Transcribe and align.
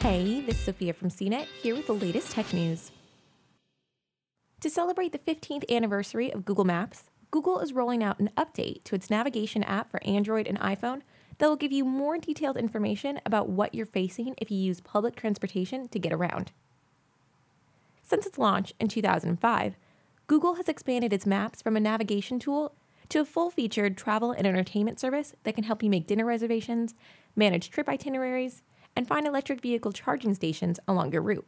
Hey, 0.00 0.42
this 0.42 0.54
is 0.54 0.64
Sophia 0.64 0.92
from 0.92 1.10
CNET 1.10 1.46
here 1.60 1.74
with 1.74 1.88
the 1.88 1.92
latest 1.92 2.30
tech 2.30 2.52
news. 2.52 2.92
To 4.60 4.70
celebrate 4.70 5.10
the 5.10 5.18
15th 5.18 5.68
anniversary 5.68 6.32
of 6.32 6.44
Google 6.44 6.64
Maps, 6.64 7.10
Google 7.32 7.58
is 7.58 7.72
rolling 7.72 8.04
out 8.04 8.20
an 8.20 8.30
update 8.36 8.84
to 8.84 8.94
its 8.94 9.10
navigation 9.10 9.64
app 9.64 9.90
for 9.90 10.00
Android 10.04 10.46
and 10.46 10.58
iPhone 10.60 11.02
that 11.38 11.48
will 11.48 11.56
give 11.56 11.72
you 11.72 11.84
more 11.84 12.16
detailed 12.16 12.56
information 12.56 13.20
about 13.26 13.48
what 13.48 13.74
you're 13.74 13.84
facing 13.84 14.36
if 14.38 14.52
you 14.52 14.56
use 14.56 14.80
public 14.80 15.16
transportation 15.16 15.88
to 15.88 15.98
get 15.98 16.12
around. 16.12 16.52
Since 18.04 18.24
its 18.24 18.38
launch 18.38 18.72
in 18.78 18.86
2005, 18.86 19.76
Google 20.28 20.54
has 20.54 20.68
expanded 20.68 21.12
its 21.12 21.26
maps 21.26 21.60
from 21.60 21.76
a 21.76 21.80
navigation 21.80 22.38
tool 22.38 22.72
to 23.08 23.20
a 23.20 23.24
full 23.24 23.50
featured 23.50 23.96
travel 23.96 24.30
and 24.30 24.46
entertainment 24.46 25.00
service 25.00 25.34
that 25.42 25.56
can 25.56 25.64
help 25.64 25.82
you 25.82 25.90
make 25.90 26.06
dinner 26.06 26.24
reservations, 26.24 26.94
manage 27.34 27.70
trip 27.70 27.88
itineraries, 27.88 28.62
and 28.98 29.06
find 29.06 29.28
electric 29.28 29.60
vehicle 29.60 29.92
charging 29.92 30.34
stations 30.34 30.80
along 30.88 31.12
your 31.12 31.22
route. 31.22 31.46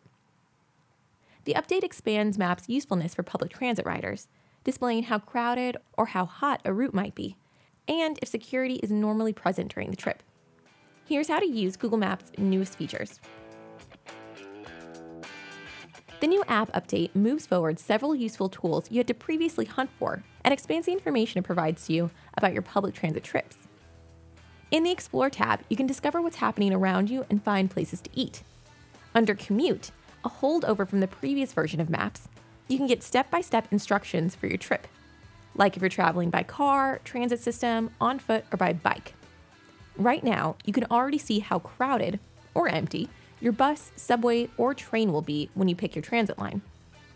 The 1.46 1.54
update 1.54 1.82
expands 1.82 2.38
Maps' 2.38 2.68
usefulness 2.68 3.12
for 3.12 3.24
public 3.24 3.52
transit 3.52 3.84
riders, 3.84 4.28
displaying 4.62 5.02
how 5.02 5.18
crowded 5.18 5.76
or 5.98 6.06
how 6.06 6.26
hot 6.26 6.60
a 6.64 6.72
route 6.72 6.94
might 6.94 7.16
be, 7.16 7.36
and 7.88 8.20
if 8.22 8.28
security 8.28 8.76
is 8.76 8.92
normally 8.92 9.32
present 9.32 9.74
during 9.74 9.90
the 9.90 9.96
trip. 9.96 10.22
Here's 11.04 11.26
how 11.26 11.40
to 11.40 11.46
use 11.46 11.76
Google 11.76 11.98
Maps' 11.98 12.30
newest 12.38 12.78
features. 12.78 13.18
The 16.20 16.28
new 16.28 16.44
app 16.46 16.70
update 16.72 17.16
moves 17.16 17.48
forward 17.48 17.80
several 17.80 18.14
useful 18.14 18.48
tools 18.48 18.88
you 18.92 18.98
had 18.98 19.08
to 19.08 19.14
previously 19.14 19.64
hunt 19.64 19.90
for 19.98 20.22
and 20.44 20.54
expands 20.54 20.86
the 20.86 20.92
information 20.92 21.40
it 21.40 21.44
provides 21.44 21.84
to 21.88 21.94
you 21.94 22.12
about 22.36 22.52
your 22.52 22.62
public 22.62 22.94
transit 22.94 23.24
trips. 23.24 23.66
In 24.70 24.84
the 24.84 24.92
Explore 24.92 25.30
tab, 25.30 25.60
you 25.68 25.76
can 25.76 25.88
discover 25.88 26.22
what's 26.22 26.36
happening 26.36 26.72
around 26.72 27.10
you 27.10 27.26
and 27.28 27.42
find 27.42 27.68
places 27.68 28.00
to 28.02 28.10
eat. 28.14 28.44
Under 29.16 29.34
Commute, 29.34 29.90
a 30.24 30.30
holdover 30.30 30.88
from 30.88 31.00
the 31.00 31.08
previous 31.08 31.52
version 31.52 31.80
of 31.80 31.90
Maps, 31.90 32.28
you 32.68 32.76
can 32.76 32.86
get 32.86 33.02
step 33.02 33.30
by 33.32 33.40
step 33.40 33.66
instructions 33.72 34.36
for 34.36 34.46
your 34.46 34.58
trip, 34.58 34.86
like 35.56 35.76
if 35.76 35.82
you're 35.82 35.88
traveling 35.88 36.30
by 36.30 36.44
car, 36.44 37.00
transit 37.04 37.40
system, 37.40 37.90
on 38.00 38.20
foot, 38.20 38.44
or 38.52 38.56
by 38.56 38.72
bike. 38.72 39.14
Right 39.96 40.22
now, 40.22 40.54
you 40.64 40.72
can 40.72 40.84
already 40.84 41.18
see 41.18 41.40
how 41.40 41.58
crowded 41.58 42.20
or 42.54 42.68
empty 42.68 43.08
your 43.40 43.52
bus, 43.52 43.90
subway, 43.96 44.48
or 44.56 44.74
train 44.74 45.12
will 45.12 45.22
be 45.22 45.50
when 45.54 45.66
you 45.66 45.74
pick 45.74 45.96
your 45.96 46.02
transit 46.02 46.38
line. 46.38 46.62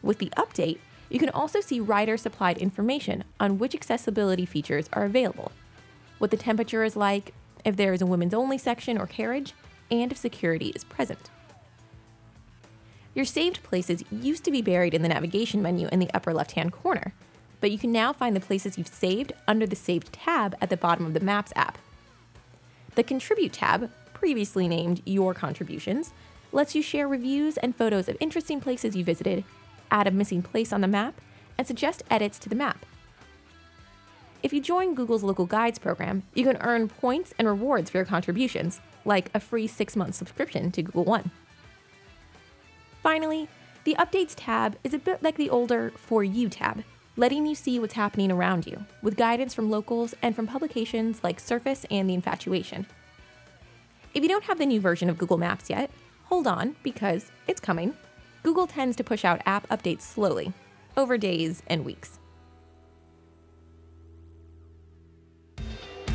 With 0.02 0.18
the 0.18 0.32
update, 0.36 0.78
you 1.08 1.20
can 1.20 1.28
also 1.28 1.60
see 1.60 1.78
rider 1.78 2.16
supplied 2.16 2.58
information 2.58 3.22
on 3.38 3.58
which 3.58 3.74
accessibility 3.74 4.44
features 4.44 4.88
are 4.92 5.04
available, 5.04 5.52
what 6.18 6.30
the 6.30 6.36
temperature 6.36 6.82
is 6.82 6.96
like, 6.96 7.32
if 7.64 7.76
there 7.76 7.92
is 7.92 8.02
a 8.02 8.06
women's 8.06 8.34
only 8.34 8.58
section 8.58 8.98
or 8.98 9.06
carriage, 9.06 9.54
and 9.90 10.12
if 10.12 10.18
security 10.18 10.72
is 10.74 10.84
present. 10.84 11.30
Your 13.14 13.24
saved 13.24 13.62
places 13.62 14.02
used 14.10 14.44
to 14.44 14.50
be 14.50 14.62
buried 14.62 14.94
in 14.94 15.02
the 15.02 15.08
navigation 15.08 15.62
menu 15.62 15.88
in 15.92 16.00
the 16.00 16.10
upper 16.12 16.34
left 16.34 16.52
hand 16.52 16.72
corner, 16.72 17.14
but 17.60 17.70
you 17.70 17.78
can 17.78 17.92
now 17.92 18.12
find 18.12 18.34
the 18.34 18.40
places 18.40 18.76
you've 18.76 18.88
saved 18.88 19.32
under 19.46 19.66
the 19.66 19.76
Saved 19.76 20.12
tab 20.12 20.56
at 20.60 20.68
the 20.68 20.76
bottom 20.76 21.06
of 21.06 21.14
the 21.14 21.20
Maps 21.20 21.52
app. 21.56 21.78
The 22.94 23.02
Contribute 23.02 23.52
tab 23.52 23.90
previously 24.12 24.68
named 24.68 25.02
Your 25.04 25.34
Contributions, 25.34 26.12
lets 26.52 26.74
you 26.74 26.82
share 26.82 27.08
reviews 27.08 27.56
and 27.56 27.76
photos 27.76 28.08
of 28.08 28.16
interesting 28.20 28.60
places 28.60 28.96
you 28.96 29.04
visited, 29.04 29.44
add 29.90 30.06
a 30.06 30.10
missing 30.10 30.42
place 30.42 30.72
on 30.72 30.80
the 30.80 30.88
map, 30.88 31.20
and 31.56 31.66
suggest 31.66 32.02
edits 32.10 32.38
to 32.40 32.48
the 32.48 32.54
map. 32.54 32.84
If 34.44 34.52
you 34.52 34.60
join 34.60 34.94
Google's 34.94 35.22
Local 35.22 35.46
Guides 35.46 35.78
program, 35.78 36.22
you 36.34 36.44
can 36.44 36.58
earn 36.58 36.90
points 36.90 37.32
and 37.38 37.48
rewards 37.48 37.88
for 37.88 37.96
your 37.96 38.04
contributions, 38.04 38.78
like 39.06 39.30
a 39.32 39.40
free 39.40 39.66
six 39.66 39.96
month 39.96 40.16
subscription 40.16 40.70
to 40.72 40.82
Google 40.82 41.04
One. 41.04 41.30
Finally, 43.02 43.48
the 43.84 43.96
Updates 43.98 44.34
tab 44.36 44.76
is 44.84 44.92
a 44.92 44.98
bit 44.98 45.22
like 45.22 45.38
the 45.38 45.48
older 45.48 45.92
For 45.96 46.22
You 46.22 46.50
tab, 46.50 46.84
letting 47.16 47.46
you 47.46 47.54
see 47.54 47.78
what's 47.78 47.94
happening 47.94 48.30
around 48.30 48.66
you, 48.66 48.84
with 49.00 49.16
guidance 49.16 49.54
from 49.54 49.70
locals 49.70 50.14
and 50.20 50.36
from 50.36 50.46
publications 50.46 51.24
like 51.24 51.40
Surface 51.40 51.86
and 51.90 52.10
The 52.10 52.14
Infatuation. 52.14 52.84
If 54.12 54.22
you 54.22 54.28
don't 54.28 54.44
have 54.44 54.58
the 54.58 54.66
new 54.66 54.78
version 54.78 55.08
of 55.08 55.16
Google 55.16 55.38
Maps 55.38 55.70
yet, 55.70 55.90
hold 56.24 56.46
on 56.46 56.76
because 56.82 57.32
it's 57.48 57.62
coming. 57.62 57.94
Google 58.42 58.66
tends 58.66 58.94
to 58.96 59.04
push 59.04 59.24
out 59.24 59.40
app 59.46 59.66
updates 59.70 60.02
slowly, 60.02 60.52
over 60.98 61.16
days 61.16 61.62
and 61.66 61.82
weeks. 61.82 62.18